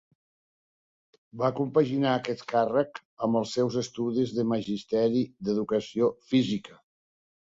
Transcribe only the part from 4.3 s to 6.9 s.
en Magisteri d'Educació Física.